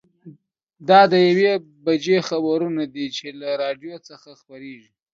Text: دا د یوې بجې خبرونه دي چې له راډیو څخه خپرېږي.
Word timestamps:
دا 0.87 0.99
د 1.11 1.13
یوې 1.29 1.51
بجې 1.85 2.17
خبرونه 2.29 2.83
دي 2.93 3.05
چې 3.17 3.27
له 3.39 3.49
راډیو 3.63 3.95
څخه 4.09 4.29
خپرېږي. 4.39 4.91